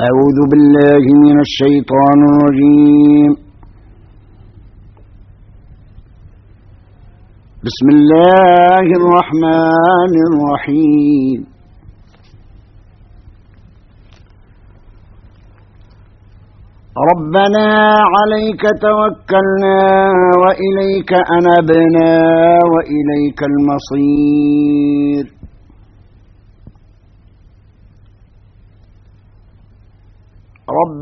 [0.00, 3.32] أعوذ بالله من الشيطان الرجيم.
[7.66, 11.40] بسم الله الرحمن الرحيم.
[17.10, 17.68] ربنا
[18.16, 19.80] عليك توكلنا
[20.42, 22.12] وإليك أنبنا
[22.72, 25.24] وإليك المصير.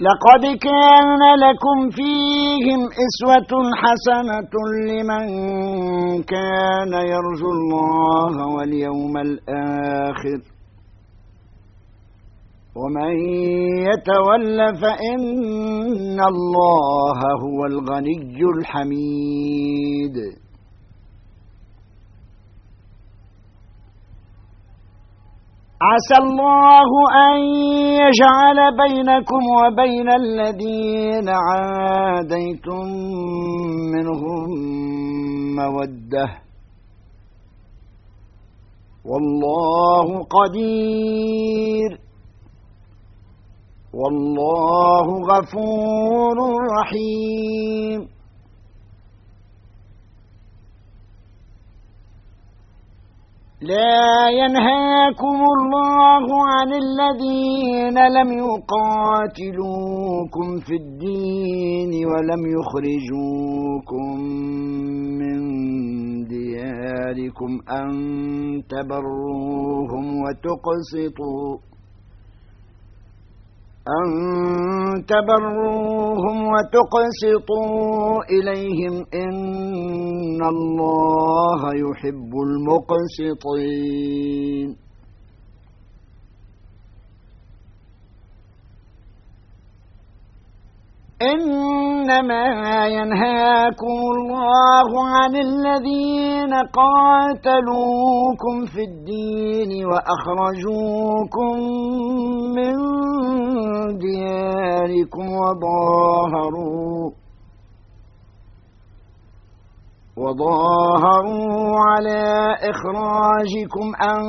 [0.00, 4.54] لقد كان لكم فيهم إسوة حسنة
[4.88, 5.26] لمن
[6.22, 10.40] كان يرجو الله واليوم الآخر.
[12.76, 13.14] ومن
[13.88, 20.16] يتول فإن الله هو الغني الحميد.
[25.84, 26.90] عسى الله
[27.30, 27.38] أن
[28.00, 32.86] يجعل بينكم وبين الذين عاديتم
[33.94, 34.48] منهم
[35.56, 36.28] مودة.
[39.04, 41.90] والله قدير.
[43.94, 46.36] والله غفور
[46.80, 48.13] رحيم.
[53.68, 64.10] لا ينهاكم الله عن الذين لم يقاتلوكم في الدين ولم يخرجوكم
[65.20, 65.38] من
[66.34, 67.88] دياركم أن
[68.68, 71.46] تبروهم وتقسطوا
[73.84, 74.08] أن
[75.04, 82.32] تبروهم وتقسطوا إليهم إن الله يحب
[83.44, 84.68] المقسطين.
[91.22, 92.46] إنما
[92.86, 101.54] ينهاكم الله عن الذين قاتلوكم في الدين وأخرجوكم
[102.56, 102.74] من
[103.98, 107.10] دياركم وظاهروا
[110.16, 112.22] وظاهروا على
[112.70, 114.22] إخراجكم أن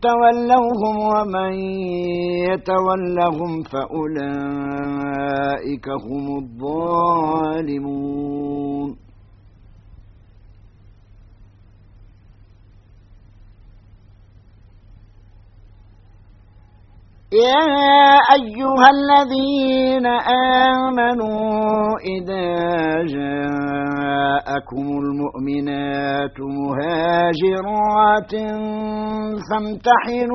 [0.00, 1.52] تولوهم ومن
[2.48, 5.06] يتولهم فأولئك
[5.88, 6.24] هم
[7.62, 8.12] الظالمون.
[17.32, 17.64] يا
[18.36, 20.06] أيها الذين
[20.76, 22.52] آمنوا إذا
[23.16, 28.32] جاءكم المؤمنات مهاجرات
[29.50, 30.30] فامتحنوهن.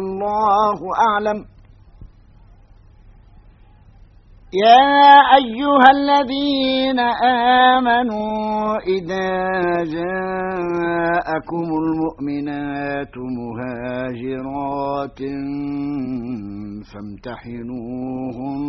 [0.00, 1.38] الله أعلم.
[4.54, 6.98] يا أيها الذين
[7.78, 9.30] آمنوا إذا
[9.94, 15.18] جاءكم المؤمنات مهاجرات
[16.92, 18.62] فامتحنوهم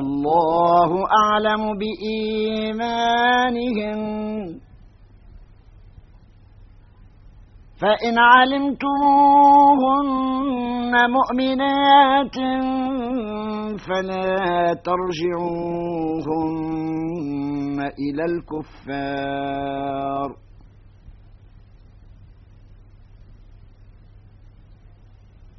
[0.00, 0.90] الله
[1.24, 3.18] أعلم بإيمانهم
[7.84, 8.84] فإن علمتموهن
[11.16, 12.36] مؤمنات
[13.86, 16.18] فلا ترجعوهن
[17.98, 19.64] إلى الكفار.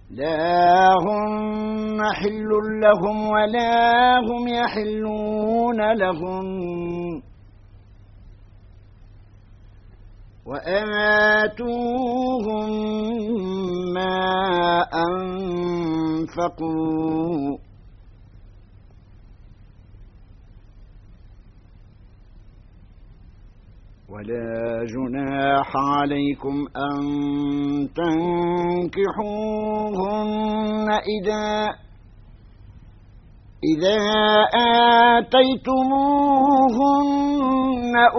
[0.10, 2.52] لا هن حل
[2.82, 3.74] لهم ولا
[4.20, 6.46] هم يحلون لهم.
[10.46, 11.90] وآتوهم
[13.94, 14.86] ما
[16.26, 16.86] أنفقوا
[24.10, 27.00] ولا جناح عليكم أن
[28.86, 29.28] تنكحوهن
[30.90, 31.85] إذا
[33.72, 33.98] إذا
[35.16, 36.46] آتيتموهن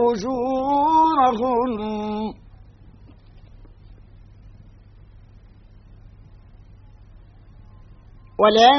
[0.09, 1.77] أجورهن
[8.39, 8.73] ولا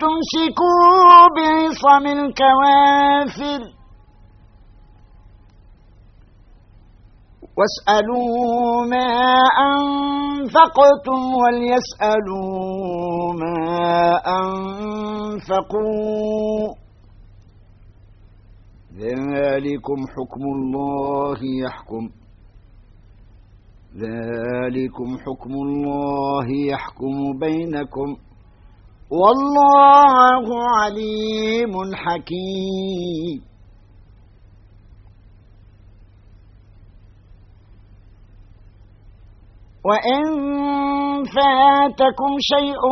[0.00, 3.79] تمسكوا بعصم الكوافر
[7.60, 9.08] واسألوا ما
[9.72, 12.48] أنفقتم وليسألوا
[13.40, 15.80] ما أنفقوا.
[18.96, 22.08] ذلكم حكم الله يحكم.
[23.96, 28.16] ذلكم حكم الله يحكم بينكم.
[29.10, 30.46] والله
[30.80, 33.49] عليم حكيم.
[39.88, 40.22] وإن
[41.36, 42.82] فاتكم شيء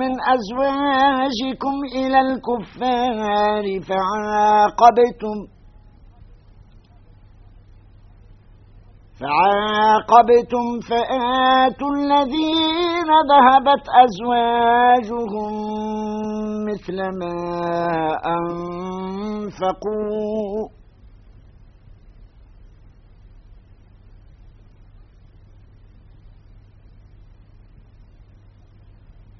[0.00, 5.36] من أزواجكم إلى الكفار فعاقبتم
[9.20, 15.52] فعاقبتم فآتوا الذين ذهبت أزواجهم
[16.68, 17.36] مثل ما
[19.46, 20.68] أنفقوا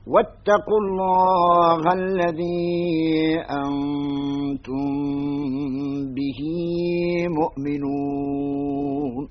[0.08, 4.86] واتقوا الله الذي أنتم
[6.16, 6.40] به
[7.38, 9.28] مؤمنون.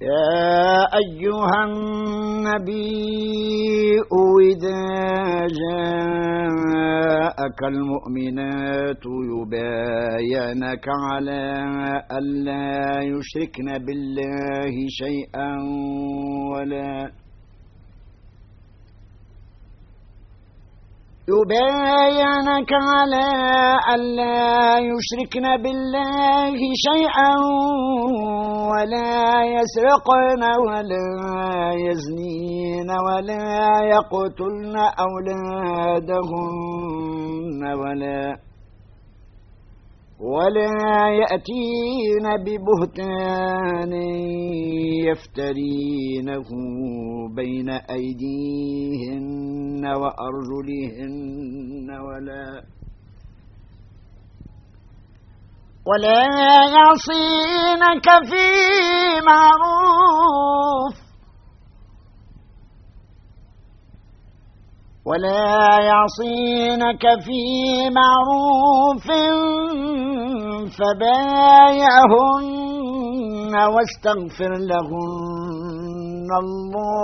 [0.00, 2.94] يا أيها النبي
[4.50, 4.82] إذا
[7.44, 11.42] جاءك المؤمنات يباينك على
[12.12, 15.52] ألا يشركن بالله شيئا
[16.54, 17.10] ولا
[21.28, 23.26] يبايعنك على
[23.94, 27.32] ألا يشركن بالله شيئا
[28.72, 29.16] ولا
[29.56, 31.08] يسرقن ولا
[31.88, 33.46] يزنين ولا
[33.94, 34.76] يقتلن
[36.04, 38.22] أولادهن ولا
[40.20, 40.74] ولا
[41.20, 43.92] يأتين ببهتان
[45.10, 46.48] يفترينه
[47.36, 52.62] بين أيديهن وأرجلهن ولا
[55.86, 56.22] ولا
[56.76, 58.46] يعصينك في
[59.26, 60.94] معروف
[65.06, 67.42] ولا يعصينك في
[68.00, 69.06] معروف
[70.76, 72.34] فبايعهن
[73.74, 76.94] واستغفر لهن الله.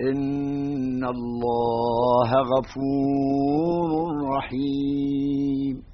[0.00, 3.90] إن الله غفور
[4.36, 5.93] رحيم.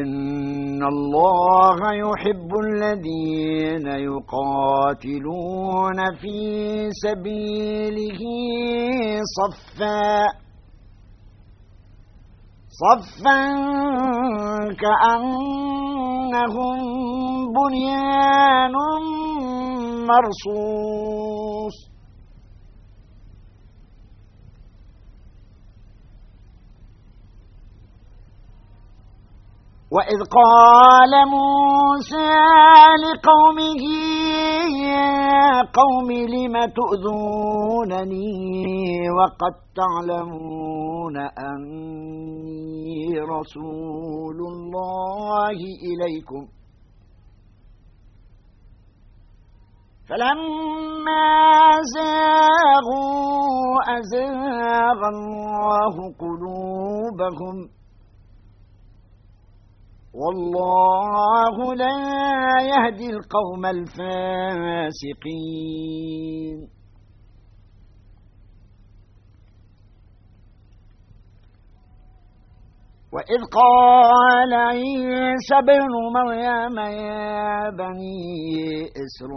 [0.00, 6.38] إن الله يحب الذين يقاتلون في
[7.04, 8.20] سبيله
[9.38, 10.26] صفا
[12.82, 13.42] صفا
[14.82, 16.78] كأنهم
[17.56, 18.74] بنيان
[20.08, 21.41] مرصوص
[29.94, 32.34] وإذ قال موسى
[33.04, 33.84] لقومه
[34.88, 38.30] يا قوم لم تؤذونني
[39.18, 45.58] وقد تعلمون أني رسول الله
[45.88, 46.42] إليكم.
[50.08, 51.28] فلما
[51.94, 57.56] زاغوا أزاغ الله قلوبهم.
[60.14, 61.98] والله لا
[62.62, 64.12] يهدي القوم الفاسقين.
[73.12, 79.36] وإذ قال عيسى بن مريم يا بني إسرائيل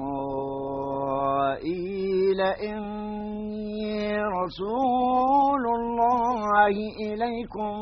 [2.42, 6.76] إني رسول الله
[7.08, 7.74] إليكم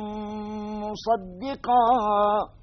[0.83, 2.62] مصدقاً.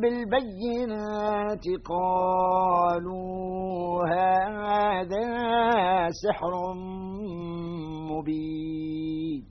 [0.00, 3.30] بالبينات قالوا
[4.08, 5.26] هذا
[6.10, 6.54] سحر
[8.10, 9.42] مبين.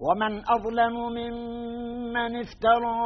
[0.00, 3.00] ومن أظلم ممن افترى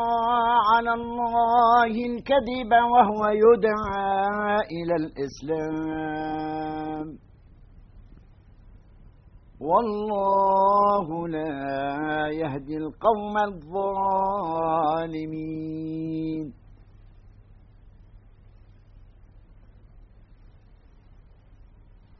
[0.70, 6.44] على الله الكذب وهو يدعى إلى الإسلام.
[9.60, 14.54] والله لا يهدي القوم الظالمين.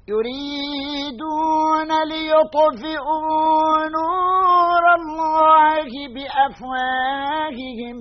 [0.09, 7.97] يريدون ليطفئوا نور الله بأفواههم.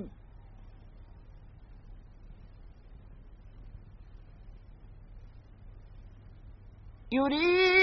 [7.12, 7.83] يريدون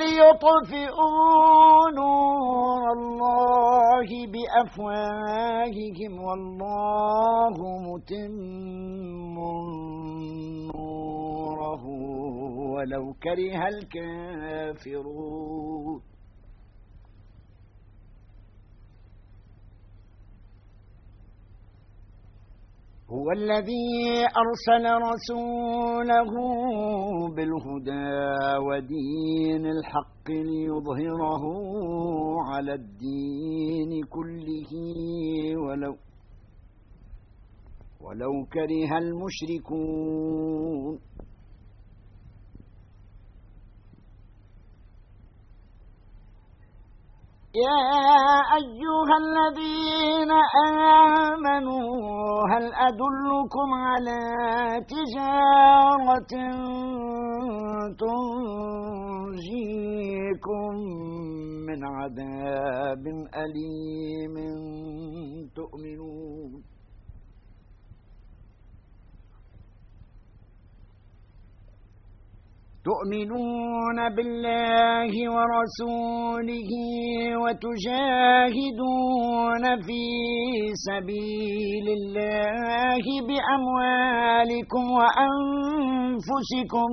[0.00, 8.34] ليطفئوا نور الله بأفواههم والله متم
[10.74, 11.84] نوره
[12.74, 15.73] ولو كره الكافرون.
[23.14, 26.32] هو الذي أرسل رسوله
[27.36, 28.08] بالهدى
[28.68, 31.44] ودين الحق ليظهره
[32.50, 34.70] على الدين كله
[35.66, 35.94] ولو
[38.00, 40.98] ولو كره المشركون.
[47.54, 47.82] يا
[48.58, 50.30] أيها الذين
[50.66, 51.86] آمنوا
[52.50, 54.22] هل أدلكم على
[54.94, 56.32] تجارة
[59.34, 60.72] تنجيكم
[61.66, 63.04] من عذاب
[63.42, 64.34] أليم
[65.54, 66.73] تؤمنون؟
[72.88, 76.70] تؤمنون بالله ورسوله
[77.42, 78.84] وتجاهدون
[79.86, 80.02] في
[80.88, 86.90] سبيل الله بأموالكم وأنفسكم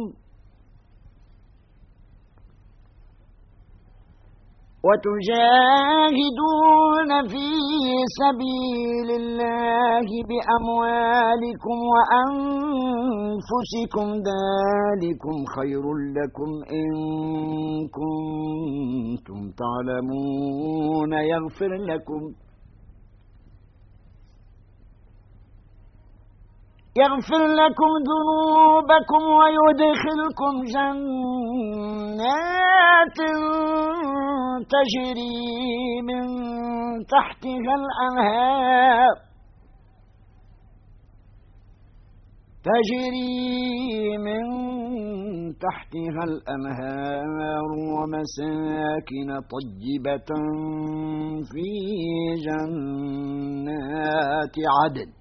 [5.81, 7.47] وتجاهدون في
[8.21, 13.27] سبيل الله بأموالكم وأنفسكم
[14.29, 15.83] ذلكم خير
[16.17, 16.49] لكم
[16.81, 16.91] إن
[17.97, 22.21] كنتم تعلمون يغفر لكم
[26.97, 30.99] يغفر لكم ذنوبكم ويدخلكم جنات
[34.73, 36.25] تجري من
[37.05, 39.15] تحتها الأنهار.
[42.63, 44.43] تجري من
[45.53, 50.31] تحتها الأنهار ومساكن طيبة
[51.51, 51.69] في
[52.45, 53.35] جنات
[54.79, 55.20] عدن.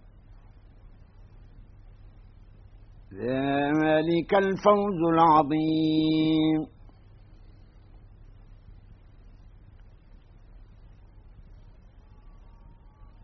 [3.12, 6.66] ذلك الفوز العظيم.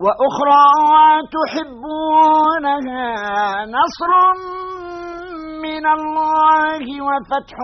[0.01, 0.67] وأخرى
[1.37, 3.05] تحبونها
[3.67, 4.13] نصر
[5.63, 7.57] من الله وفتح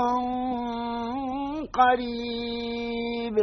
[1.75, 3.39] قريب.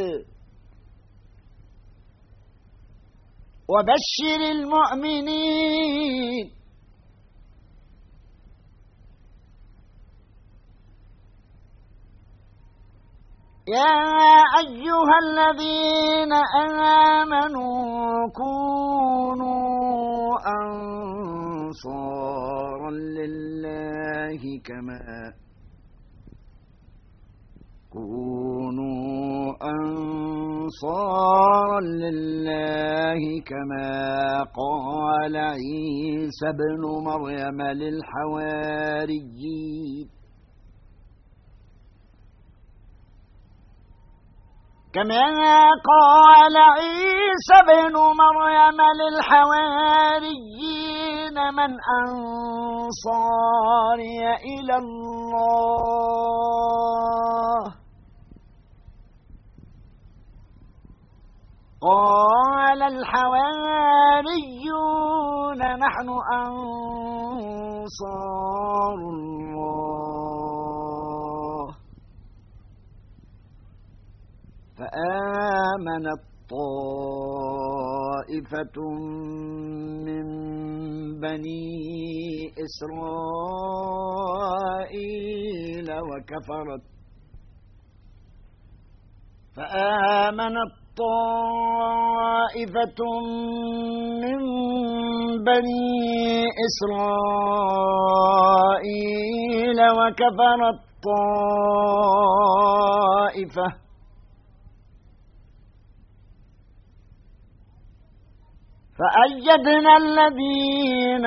[3.69, 6.45] وبشر المؤمنين
[13.69, 14.01] يا
[14.63, 16.33] أيها الذين
[17.21, 19.69] آمنوا كونوا
[21.19, 25.03] أنصارا لله كما
[27.93, 33.89] كونوا أنصارا لله كما
[34.61, 39.09] قال عيسى ابن مريم للحواريين.
[44.93, 45.25] كما
[45.91, 55.39] قال عيسى بن مريم للحواريين من أنصاري إلى الله.
[61.81, 63.39] قال الحواريون
[65.57, 67.79] نحن أنصار
[69.13, 69.28] الله
[75.99, 76.23] فآمنت
[78.29, 78.77] طائفة
[80.05, 80.25] من
[81.19, 81.67] بني
[82.65, 82.99] إسرائيل
[86.09, 86.83] وكفرت.
[89.55, 92.39] فآمنت طائفة
[94.23, 94.39] من
[95.43, 97.39] بني إسرائيل
[99.91, 100.79] وكفرت
[103.53, 103.88] طائفة.
[108.99, 111.25] فأيدنا الذين